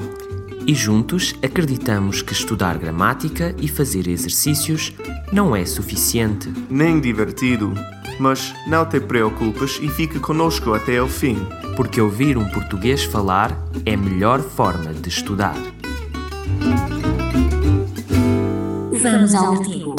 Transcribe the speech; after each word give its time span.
e 0.67 0.75
juntos 0.75 1.35
acreditamos 1.43 2.23
que 2.23 2.33
estudar 2.33 2.79
gramática 2.79 3.55
e 3.61 3.69
fazer 3.69 4.09
exercícios 4.09 4.95
não 5.31 5.55
é 5.55 5.67
suficiente. 5.67 6.51
Nem 6.71 6.99
divertido. 6.99 7.75
Mas 8.19 8.55
não 8.67 8.85
te 8.85 9.01
preocupes 9.01 9.79
e 9.81 9.89
fica 9.89 10.19
conosco 10.19 10.75
até 10.75 11.01
o 11.01 11.09
fim. 11.09 11.37
porque 11.77 12.01
ouvir 12.01 12.37
um 12.37 12.49
português 12.51 13.05
falar 13.05 13.57
é 13.87 13.95
a 13.95 13.97
melhor 13.97 14.41
forma 14.41 14.93
de 14.93 15.09
estudar. 15.09 15.55
Vamos 19.01 19.33
ao 19.33 19.53
artigo. 19.53 19.95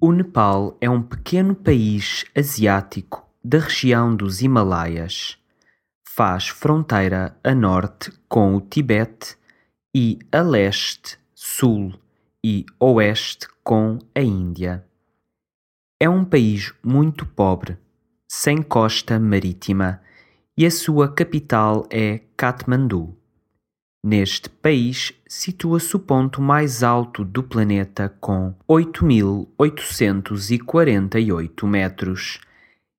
O 0.00 0.10
Nepal 0.10 0.76
é 0.80 0.90
um 0.90 1.00
pequeno 1.00 1.54
país 1.54 2.24
asiático 2.36 3.24
da 3.44 3.60
região 3.60 4.16
dos 4.16 4.42
Himalaias. 4.42 5.38
Faz 6.04 6.48
fronteira 6.48 7.36
a 7.44 7.54
norte 7.54 8.12
com 8.28 8.56
o 8.56 8.60
Tibete 8.60 9.36
e 9.94 10.18
a 10.32 10.42
leste, 10.42 11.16
sul 11.32 11.94
e 12.44 12.66
oeste 12.80 13.46
com 13.62 14.00
a 14.12 14.20
Índia. 14.20 14.84
É 16.02 16.08
um 16.08 16.24
país 16.24 16.72
muito 16.82 17.24
pobre, 17.24 17.78
sem 18.26 18.60
costa 18.60 19.20
marítima, 19.20 20.00
e 20.58 20.66
a 20.66 20.70
sua 20.70 21.06
capital 21.06 21.86
é 21.88 22.22
Katmandu. 22.36 23.16
Neste 24.04 24.50
país 24.50 25.12
situa-se 25.28 25.94
o 25.94 26.00
ponto 26.00 26.42
mais 26.42 26.82
alto 26.82 27.24
do 27.24 27.44
planeta 27.44 28.08
com 28.20 28.52
8.848 28.68 31.68
metros 31.68 32.40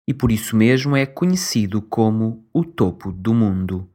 e 0.08 0.14
por 0.14 0.32
isso 0.32 0.56
mesmo 0.56 0.96
é 0.96 1.06
conhecido 1.06 1.82
como 1.82 2.46
o 2.54 2.64
topo 2.64 3.12
do 3.12 3.34
mundo. 3.34 3.86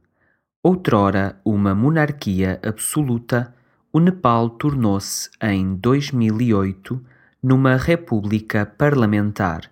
Outrora 0.63 1.41
uma 1.43 1.75
monarquia 1.75 2.61
absoluta, 2.63 3.55
o 3.91 4.01
Nepal 4.01 4.51
tornou-se 4.51 5.31
em 5.41 5.75
2008 5.77 7.03
numa 7.43 7.77
república 7.77 8.67
parlamentar 8.67 9.71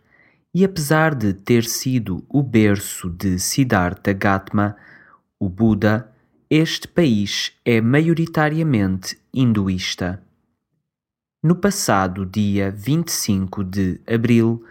e 0.54 0.64
apesar 0.64 1.14
de 1.14 1.34
ter 1.34 1.64
sido 1.64 2.24
o 2.28 2.42
berço 2.42 3.10
de 3.10 3.38
Siddhartha 3.38 4.14
Gautama, 4.14 4.74
o 5.38 5.50
Buda, 5.50 6.10
este 6.48 6.88
país 6.88 7.52
é 7.62 7.78
maioritariamente 7.78 9.18
hinduísta. 9.34 10.22
No 11.42 11.54
passado 11.54 12.24
dia 12.24 12.70
25 12.70 13.62
de 13.62 14.00
abril, 14.06 14.64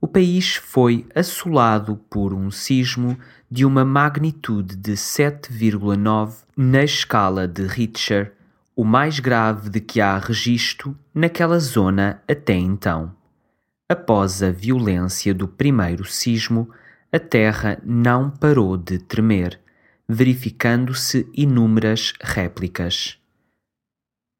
o 0.00 0.06
país 0.06 0.54
foi 0.54 1.06
assolado 1.12 1.96
por 2.08 2.32
um 2.32 2.50
sismo 2.50 3.18
de 3.50 3.64
uma 3.64 3.84
magnitude 3.84 4.76
de 4.76 4.92
7,9 4.92 6.44
na 6.56 6.84
escala 6.84 7.48
de 7.48 7.66
Richter, 7.66 8.32
o 8.74 8.84
mais 8.84 9.20
grave 9.20 9.68
de 9.68 9.80
que 9.80 10.00
há 10.00 10.18
registro 10.18 10.98
naquela 11.14 11.58
zona 11.58 12.22
até 12.28 12.54
então. 12.54 13.14
Após 13.88 14.42
a 14.42 14.50
violência 14.50 15.34
do 15.34 15.46
primeiro 15.46 16.04
sismo, 16.04 16.70
a 17.12 17.18
terra 17.18 17.78
não 17.84 18.30
parou 18.30 18.76
de 18.76 18.98
tremer, 18.98 19.60
verificando-se 20.08 21.28
inúmeras 21.34 22.14
réplicas. 22.22 23.18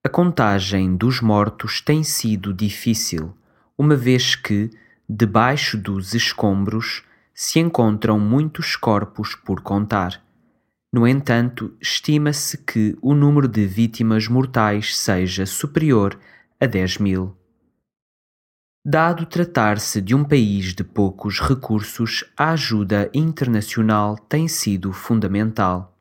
A 0.04 0.08
contagem 0.08 0.96
dos 0.96 1.20
mortos 1.20 1.80
tem 1.80 2.02
sido 2.02 2.52
difícil, 2.52 3.36
uma 3.76 3.94
vez 3.94 4.34
que, 4.34 4.70
debaixo 5.08 5.76
dos 5.76 6.14
escombros, 6.14 7.04
se 7.34 7.60
encontram 7.60 8.18
muitos 8.18 8.74
corpos 8.74 9.34
por 9.34 9.60
contar. 9.60 10.22
No 10.94 11.08
entanto, 11.08 11.74
estima-se 11.80 12.58
que 12.58 12.94
o 13.00 13.14
número 13.14 13.48
de 13.48 13.66
vítimas 13.66 14.28
mortais 14.28 14.94
seja 14.94 15.46
superior 15.46 16.18
a 16.60 16.66
10 16.66 16.98
mil. 16.98 17.34
Dado 18.84 19.24
tratar-se 19.24 20.02
de 20.02 20.14
um 20.14 20.22
país 20.22 20.74
de 20.74 20.84
poucos 20.84 21.40
recursos, 21.40 22.24
a 22.36 22.50
ajuda 22.50 23.10
internacional 23.14 24.18
tem 24.18 24.46
sido 24.48 24.92
fundamental. 24.92 25.96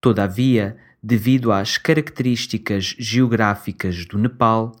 Todavia, 0.00 0.76
devido 1.02 1.50
às 1.50 1.76
características 1.76 2.94
geográficas 2.98 4.06
do 4.06 4.16
Nepal, 4.16 4.76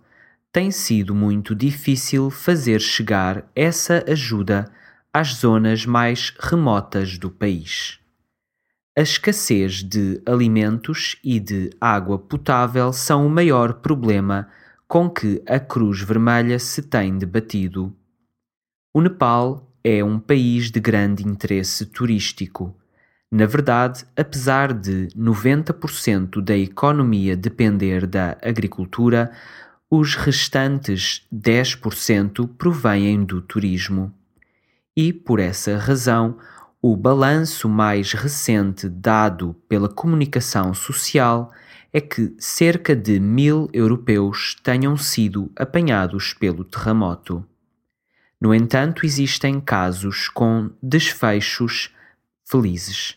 tem 0.52 0.70
sido 0.70 1.12
muito 1.12 1.56
difícil 1.56 2.30
fazer 2.30 2.80
chegar 2.80 3.50
essa 3.56 4.04
ajuda 4.06 4.70
às 5.12 5.34
zonas 5.34 5.84
mais 5.84 6.32
remotas 6.38 7.18
do 7.18 7.30
país. 7.30 8.03
A 8.96 9.02
escassez 9.02 9.82
de 9.82 10.22
alimentos 10.24 11.16
e 11.24 11.40
de 11.40 11.70
água 11.80 12.16
potável 12.16 12.92
são 12.92 13.26
o 13.26 13.30
maior 13.30 13.74
problema 13.74 14.48
com 14.86 15.10
que 15.10 15.42
a 15.48 15.58
Cruz 15.58 16.00
Vermelha 16.00 16.60
se 16.60 16.80
tem 16.80 17.18
debatido. 17.18 17.92
O 18.94 19.00
Nepal 19.00 19.68
é 19.82 20.04
um 20.04 20.20
país 20.20 20.70
de 20.70 20.78
grande 20.78 21.26
interesse 21.26 21.86
turístico. 21.86 22.72
Na 23.32 23.46
verdade, 23.46 24.04
apesar 24.16 24.72
de 24.72 25.08
90% 25.08 26.40
da 26.40 26.56
economia 26.56 27.36
depender 27.36 28.06
da 28.06 28.38
agricultura, 28.40 29.32
os 29.90 30.14
restantes 30.14 31.26
10% 31.34 32.48
provêm 32.56 33.24
do 33.24 33.42
turismo. 33.42 34.14
E, 34.96 35.12
por 35.12 35.40
essa 35.40 35.76
razão, 35.78 36.38
o 36.86 36.94
balanço 36.94 37.66
mais 37.66 38.12
recente 38.12 38.90
dado 38.90 39.56
pela 39.66 39.88
comunicação 39.88 40.74
social 40.74 41.50
é 41.90 41.98
que 41.98 42.34
cerca 42.38 42.94
de 42.94 43.18
mil 43.18 43.70
europeus 43.72 44.54
tenham 44.62 44.94
sido 44.94 45.50
apanhados 45.56 46.34
pelo 46.34 46.62
terremoto. 46.62 47.42
No 48.38 48.54
entanto, 48.54 49.06
existem 49.06 49.62
casos 49.62 50.28
com 50.28 50.72
desfechos 50.82 51.88
felizes. 52.44 53.16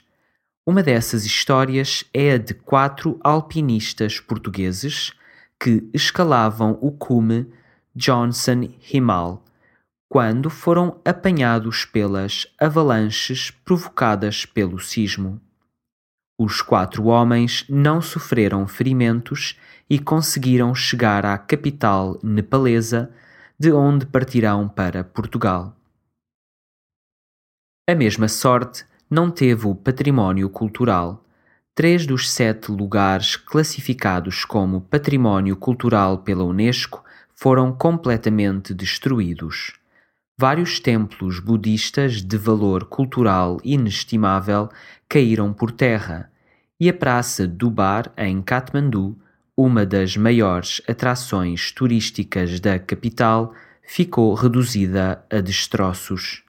Uma 0.66 0.82
dessas 0.82 1.26
histórias 1.26 2.06
é 2.14 2.36
a 2.36 2.38
de 2.38 2.54
quatro 2.54 3.20
alpinistas 3.22 4.18
portugueses 4.18 5.12
que 5.60 5.90
escalavam 5.94 6.80
o 6.80 6.90
cume 6.90 7.52
Johnson 7.94 8.70
Himal 8.90 9.44
quando 10.10 10.50
foram 10.50 11.02
apanhados 11.04 11.84
pelas 11.86 12.48
avalanches 12.60 13.52
provocadas 13.52 14.46
pelo 14.46 14.80
sismo. 14.80 15.42
Os 16.40 16.62
quatro 16.62 17.06
homens 17.06 17.66
não 17.68 18.02
sofreram 18.02 18.68
ferimentos 18.68 19.60
e 19.90 19.98
conseguiram 19.98 20.74
chegar 20.74 21.26
à 21.26 21.38
capital 21.38 22.20
nepalesa, 22.24 23.12
de 23.60 23.72
onde 23.72 24.06
partirão 24.06 24.68
para 24.68 25.04
Portugal. 25.04 25.76
A 27.90 27.96
mesma 27.96 28.28
sorte 28.28 28.86
não 29.10 29.32
teve 29.32 29.66
o 29.66 29.74
património 29.74 30.50
cultural. 30.50 31.26
Três 31.74 32.06
dos 32.06 32.30
sete 32.30 32.72
lugares 32.72 33.36
classificados 33.36 34.46
como 34.46 34.82
património 34.82 35.56
cultural 35.56 36.20
pela 36.20 36.44
Unesco 36.44 37.04
foram 37.34 37.72
completamente 37.72 38.74
destruídos. 38.74 39.74
Vários 40.40 40.80
templos 40.80 41.40
budistas 41.40 42.22
de 42.22 42.38
valor 42.38 42.86
cultural 42.86 43.60
inestimável 43.64 44.70
caíram 45.10 45.52
por 45.52 45.72
terra, 45.72 46.32
e 46.80 46.88
a 46.88 46.94
Praça 46.94 47.48
do 47.48 47.72
Bar, 47.72 48.12
em 48.16 48.40
Katmandu, 48.44 49.18
uma 49.58 49.84
das 49.84 50.16
maiores 50.16 50.80
atrações 50.88 51.72
turísticas 51.72 52.60
da 52.60 52.78
capital, 52.78 53.52
ficou 53.82 54.32
reduzida 54.36 55.26
a 55.28 55.42
destroços. 55.42 56.44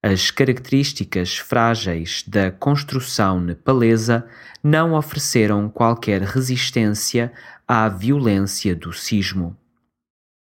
As 0.00 0.30
características 0.30 1.36
frágeis 1.36 2.22
da 2.28 2.52
construção 2.52 3.40
nepalesa 3.40 4.24
não 4.62 4.94
ofereceram 4.94 5.68
qualquer 5.68 6.22
resistência 6.22 7.32
à 7.66 7.88
violência 7.88 8.76
do 8.76 8.92
sismo. 8.92 9.56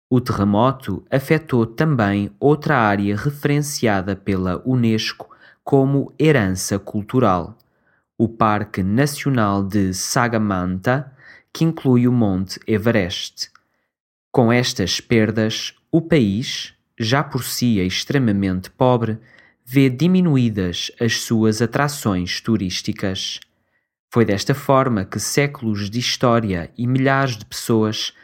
O 0.08 0.20
terremoto 0.20 1.04
afetou 1.10 1.66
também 1.66 2.30
outra 2.38 2.78
área 2.78 3.16
referenciada 3.16 4.14
pela 4.14 4.62
Unesco 4.64 5.28
como 5.64 6.12
herança 6.16 6.78
cultural, 6.78 7.58
o 8.16 8.28
Parque 8.28 8.84
Nacional 8.84 9.64
de 9.64 9.92
Sagamanta, 9.92 11.12
que 11.52 11.64
inclui 11.64 12.06
o 12.06 12.12
Monte 12.12 12.60
Everest. 12.68 13.50
Com 14.30 14.52
estas 14.52 15.00
perdas, 15.00 15.74
o 15.90 16.00
país, 16.00 16.72
já 16.96 17.24
por 17.24 17.42
si 17.42 17.80
extremamente 17.80 18.70
pobre, 18.70 19.18
vê 19.64 19.90
diminuídas 19.90 20.92
as 21.00 21.20
suas 21.20 21.60
atrações 21.60 22.40
turísticas. 22.40 23.40
Foi 24.12 24.24
desta 24.24 24.54
forma 24.54 25.04
que 25.04 25.18
séculos 25.18 25.90
de 25.90 25.98
história 25.98 26.70
e 26.78 26.86
milhares 26.86 27.36
de 27.36 27.44
pessoas 27.44 28.14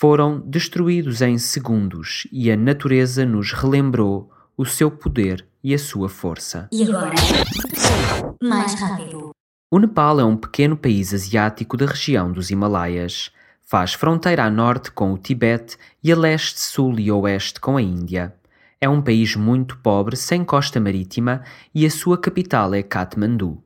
foram 0.00 0.38
destruídos 0.38 1.20
em 1.22 1.36
segundos 1.38 2.28
e 2.30 2.52
a 2.52 2.56
natureza 2.56 3.26
nos 3.26 3.52
relembrou 3.52 4.30
o 4.56 4.64
seu 4.64 4.92
poder 4.92 5.44
e 5.62 5.74
a 5.74 5.78
sua 5.78 6.08
força. 6.08 6.68
E 6.70 6.84
agora? 6.84 7.16
Mais 8.40 8.74
rápido. 8.74 9.30
O 9.68 9.78
Nepal 9.80 10.20
é 10.20 10.24
um 10.24 10.36
pequeno 10.36 10.76
país 10.76 11.12
asiático 11.12 11.76
da 11.76 11.84
região 11.84 12.30
dos 12.30 12.48
Himalaias. 12.48 13.32
Faz 13.60 13.92
fronteira 13.92 14.44
a 14.44 14.50
norte 14.50 14.92
com 14.92 15.12
o 15.12 15.18
Tibete 15.18 15.76
e 16.00 16.12
a 16.12 16.16
leste, 16.16 16.60
sul 16.60 17.00
e 17.00 17.10
oeste 17.10 17.58
com 17.58 17.76
a 17.76 17.82
Índia. 17.82 18.32
É 18.80 18.88
um 18.88 19.02
país 19.02 19.34
muito 19.34 19.78
pobre, 19.78 20.14
sem 20.14 20.44
costa 20.44 20.78
marítima, 20.78 21.42
e 21.74 21.84
a 21.84 21.90
sua 21.90 22.16
capital 22.16 22.72
é 22.72 22.84
Kathmandu. 22.84 23.60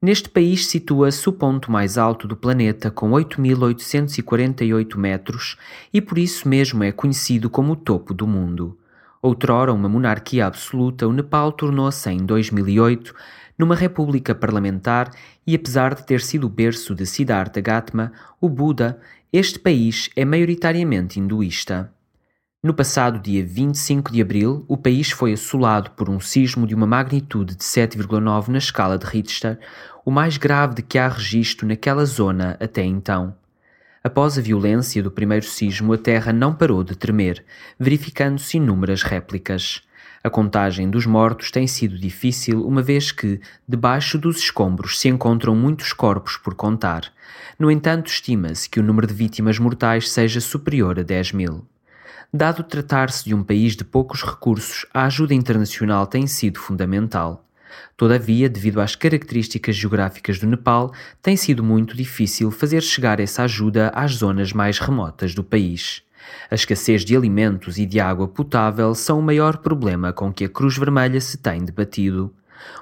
Neste 0.00 0.28
país 0.28 0.66
situa-se 0.66 1.26
o 1.28 1.32
ponto 1.32 1.72
mais 1.72 1.96
alto 1.96 2.28
do 2.28 2.36
planeta, 2.36 2.90
com 2.90 3.12
8.848 3.12 4.96
metros, 4.96 5.56
e 5.92 6.02
por 6.02 6.18
isso 6.18 6.46
mesmo 6.48 6.84
é 6.84 6.92
conhecido 6.92 7.48
como 7.48 7.72
o 7.72 7.76
topo 7.76 8.12
do 8.12 8.26
mundo. 8.26 8.78
Outrora 9.22 9.72
uma 9.72 9.88
monarquia 9.88 10.46
absoluta, 10.46 11.08
o 11.08 11.12
Nepal 11.12 11.50
tornou-se 11.50 12.10
em 12.10 12.18
2008 12.18 13.14
numa 13.58 13.74
república 13.74 14.34
parlamentar 14.34 15.10
e 15.46 15.54
apesar 15.54 15.94
de 15.94 16.04
ter 16.04 16.20
sido 16.20 16.46
o 16.46 16.50
berço 16.50 16.94
de 16.94 17.06
Siddhartha 17.06 17.60
Gautama, 17.62 18.12
o 18.38 18.50
Buda, 18.50 19.00
este 19.32 19.58
país 19.58 20.10
é 20.14 20.26
maioritariamente 20.26 21.18
hinduísta. 21.18 21.90
No 22.66 22.74
passado 22.74 23.20
dia 23.20 23.46
25 23.46 24.10
de 24.10 24.20
abril, 24.20 24.64
o 24.66 24.76
país 24.76 25.12
foi 25.12 25.32
assolado 25.32 25.92
por 25.92 26.10
um 26.10 26.18
sismo 26.18 26.66
de 26.66 26.74
uma 26.74 26.84
magnitude 26.84 27.54
de 27.54 27.62
7,9 27.62 28.48
na 28.48 28.58
escala 28.58 28.98
de 28.98 29.06
Richter, 29.06 29.56
o 30.04 30.10
mais 30.10 30.36
grave 30.36 30.74
de 30.74 30.82
que 30.82 30.98
há 30.98 31.06
registro 31.06 31.64
naquela 31.64 32.04
zona 32.04 32.56
até 32.58 32.82
então. 32.82 33.36
Após 34.02 34.36
a 34.36 34.40
violência 34.40 35.00
do 35.00 35.12
primeiro 35.12 35.46
sismo, 35.46 35.92
a 35.92 35.96
terra 35.96 36.32
não 36.32 36.52
parou 36.52 36.82
de 36.82 36.96
tremer, 36.96 37.44
verificando-se 37.78 38.56
inúmeras 38.56 39.04
réplicas. 39.04 39.82
A 40.24 40.28
contagem 40.28 40.90
dos 40.90 41.06
mortos 41.06 41.52
tem 41.52 41.68
sido 41.68 41.96
difícil, 41.96 42.66
uma 42.66 42.82
vez 42.82 43.12
que, 43.12 43.40
debaixo 43.68 44.18
dos 44.18 44.38
escombros, 44.38 44.98
se 44.98 45.06
encontram 45.06 45.54
muitos 45.54 45.92
corpos 45.92 46.36
por 46.36 46.56
contar. 46.56 47.12
No 47.60 47.70
entanto, 47.70 48.08
estima-se 48.08 48.68
que 48.68 48.80
o 48.80 48.82
número 48.82 49.06
de 49.06 49.14
vítimas 49.14 49.56
mortais 49.56 50.10
seja 50.10 50.40
superior 50.40 50.98
a 50.98 51.04
10 51.04 51.30
mil. 51.30 51.64
Dado 52.32 52.62
tratar-se 52.62 53.24
de 53.24 53.34
um 53.34 53.42
país 53.42 53.76
de 53.76 53.84
poucos 53.84 54.22
recursos, 54.22 54.84
a 54.92 55.04
ajuda 55.04 55.32
internacional 55.34 56.06
tem 56.06 56.26
sido 56.26 56.58
fundamental. 56.58 57.44
Todavia, 57.96 58.48
devido 58.48 58.80
às 58.80 58.94
características 58.94 59.76
geográficas 59.76 60.38
do 60.38 60.46
Nepal, 60.46 60.92
tem 61.22 61.36
sido 61.36 61.62
muito 61.62 61.96
difícil 61.96 62.50
fazer 62.50 62.82
chegar 62.82 63.20
essa 63.20 63.44
ajuda 63.44 63.90
às 63.94 64.12
zonas 64.12 64.52
mais 64.52 64.78
remotas 64.78 65.34
do 65.34 65.44
país. 65.44 66.02
A 66.50 66.54
escassez 66.54 67.04
de 67.04 67.16
alimentos 67.16 67.78
e 67.78 67.86
de 67.86 68.00
água 68.00 68.26
potável 68.26 68.94
são 68.94 69.18
o 69.18 69.22
maior 69.22 69.58
problema 69.58 70.12
com 70.12 70.32
que 70.32 70.44
a 70.44 70.48
Cruz 70.48 70.76
Vermelha 70.76 71.20
se 71.20 71.38
tem 71.38 71.64
debatido. 71.64 72.34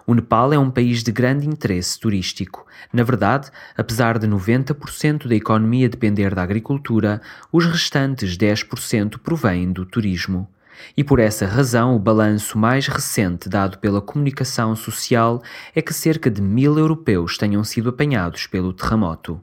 O 0.06 0.15
Nepal 0.15 0.53
é 0.53 0.59
um 0.59 0.71
país 0.71 1.03
de 1.03 1.12
grande 1.12 1.47
interesse 1.47 1.99
turístico. 1.99 2.67
Na 2.93 3.03
verdade, 3.03 3.50
apesar 3.76 4.19
de 4.19 4.26
90% 4.26 5.26
da 5.26 5.35
economia 5.35 5.88
depender 5.88 6.35
da 6.35 6.43
agricultura, 6.43 7.21
os 7.50 7.67
restantes 7.67 8.37
10% 8.37 9.19
provêm 9.19 9.73
do 9.73 9.85
turismo. 9.85 10.49
E 10.97 11.05
por 11.05 11.19
essa 11.19 11.47
razão, 11.47 11.94
o 11.94 11.99
balanço 11.99 12.59
mais 12.59 12.87
recente 12.87 13.49
dado 13.49 13.79
pela 13.79 14.00
comunicação 14.00 14.75
social 14.75 15.43
é 15.75 15.81
que 15.81 15.94
cerca 15.94 16.31
de 16.31 16.43
mil 16.43 16.79
europeus 16.79 17.38
tenham 17.38 17.62
sido 17.65 17.91
apanhados 17.91 18.47
pelo 18.47 18.73
terremoto. 18.73 19.41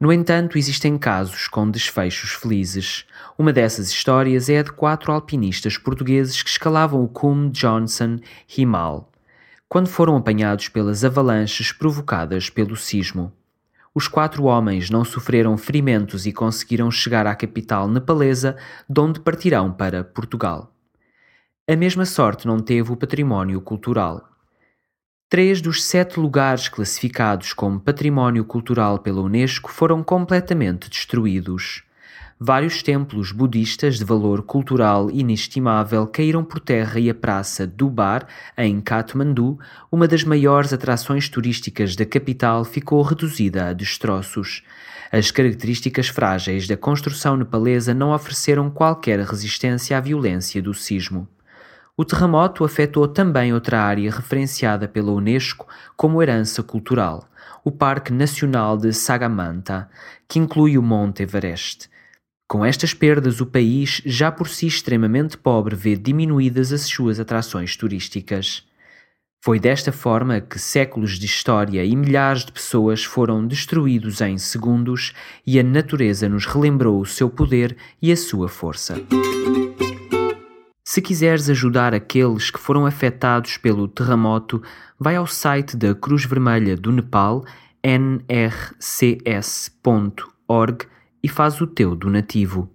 No 0.00 0.12
entanto, 0.12 0.56
existem 0.56 0.96
casos 0.96 1.48
com 1.48 1.68
desfechos 1.68 2.30
felizes. 2.30 3.04
Uma 3.36 3.52
dessas 3.52 3.90
histórias 3.90 4.48
é 4.48 4.60
a 4.60 4.62
de 4.62 4.72
quatro 4.72 5.10
alpinistas 5.12 5.76
portugueses 5.76 6.40
que 6.42 6.50
escalavam 6.50 7.02
o 7.02 7.08
cume 7.08 7.50
Johnson 7.50 8.18
Himal 8.56 9.10
quando 9.68 9.88
foram 9.88 10.16
apanhados 10.16 10.68
pelas 10.68 11.04
avalanches 11.04 11.72
provocadas 11.72 12.48
pelo 12.48 12.74
sismo. 12.74 13.32
Os 13.94 14.08
quatro 14.08 14.44
homens 14.44 14.88
não 14.90 15.04
sofreram 15.04 15.58
ferimentos 15.58 16.24
e 16.24 16.32
conseguiram 16.32 16.90
chegar 16.90 17.26
à 17.26 17.34
capital 17.34 17.88
nepalesa, 17.88 18.56
de 18.88 19.00
onde 19.00 19.20
partirão 19.20 19.72
para 19.72 20.04
Portugal. 20.04 20.72
A 21.68 21.76
mesma 21.76 22.06
sorte 22.06 22.46
não 22.46 22.60
teve 22.60 22.92
o 22.92 22.96
património 22.96 23.60
cultural. 23.60 24.26
Três 25.28 25.60
dos 25.60 25.84
sete 25.84 26.18
lugares 26.18 26.68
classificados 26.68 27.52
como 27.52 27.78
património 27.78 28.44
cultural 28.44 29.00
pela 29.00 29.20
Unesco 29.20 29.70
foram 29.70 30.02
completamente 30.02 30.88
destruídos. 30.88 31.82
Vários 32.40 32.84
templos 32.84 33.32
budistas 33.32 33.98
de 33.98 34.04
valor 34.04 34.42
cultural 34.42 35.10
inestimável 35.10 36.06
caíram 36.06 36.44
por 36.44 36.60
terra 36.60 37.00
e 37.00 37.10
a 37.10 37.14
praça 37.14 37.66
Dubar, 37.66 38.28
em 38.56 38.80
Kathmandu, 38.80 39.58
uma 39.90 40.06
das 40.06 40.22
maiores 40.22 40.72
atrações 40.72 41.28
turísticas 41.28 41.96
da 41.96 42.06
capital, 42.06 42.64
ficou 42.64 43.02
reduzida 43.02 43.66
a 43.66 43.72
destroços. 43.72 44.62
As 45.10 45.32
características 45.32 46.06
frágeis 46.06 46.68
da 46.68 46.76
construção 46.76 47.36
nepalesa 47.36 47.92
não 47.92 48.12
ofereceram 48.12 48.70
qualquer 48.70 49.18
resistência 49.20 49.98
à 49.98 50.00
violência 50.00 50.62
do 50.62 50.72
sismo. 50.72 51.26
O 51.96 52.04
terremoto 52.04 52.64
afetou 52.64 53.08
também 53.08 53.52
outra 53.52 53.80
área 53.80 54.12
referenciada 54.12 54.86
pela 54.86 55.10
Unesco 55.10 55.66
como 55.96 56.22
herança 56.22 56.62
cultural, 56.62 57.28
o 57.64 57.72
Parque 57.72 58.12
Nacional 58.12 58.76
de 58.76 58.92
Sagamanta, 58.92 59.90
que 60.28 60.38
inclui 60.38 60.78
o 60.78 60.82
Monte 60.82 61.24
Everest. 61.24 61.90
Com 62.48 62.64
estas 62.64 62.94
perdas, 62.94 63.42
o 63.42 63.46
país, 63.46 64.00
já 64.06 64.32
por 64.32 64.48
si 64.48 64.66
extremamente 64.66 65.36
pobre, 65.36 65.76
vê 65.76 65.94
diminuídas 65.94 66.72
as 66.72 66.80
suas 66.80 67.20
atrações 67.20 67.76
turísticas. 67.76 68.66
Foi 69.44 69.60
desta 69.60 69.92
forma 69.92 70.40
que 70.40 70.58
séculos 70.58 71.18
de 71.18 71.26
história 71.26 71.84
e 71.84 71.94
milhares 71.94 72.46
de 72.46 72.52
pessoas 72.52 73.04
foram 73.04 73.46
destruídos 73.46 74.22
em 74.22 74.38
segundos 74.38 75.12
e 75.46 75.60
a 75.60 75.62
natureza 75.62 76.26
nos 76.26 76.46
relembrou 76.46 76.98
o 76.98 77.04
seu 77.04 77.28
poder 77.28 77.76
e 78.00 78.10
a 78.10 78.16
sua 78.16 78.48
força. 78.48 78.94
Se 80.82 81.02
quiseres 81.02 81.50
ajudar 81.50 81.92
aqueles 81.92 82.50
que 82.50 82.58
foram 82.58 82.86
afetados 82.86 83.58
pelo 83.58 83.86
terremoto, 83.86 84.62
vai 84.98 85.16
ao 85.16 85.26
site 85.26 85.76
da 85.76 85.94
Cruz 85.94 86.24
Vermelha 86.24 86.78
do 86.78 86.90
Nepal, 86.90 87.44
nrcs.org 87.84 88.78
e 91.22 91.28
faz 91.28 91.60
o 91.60 91.66
teu 91.66 91.94
donativo. 91.94 92.70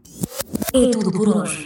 É 0.74 0.92
tudo 0.92 1.12
por 1.12 1.38
hoje. 1.38 1.66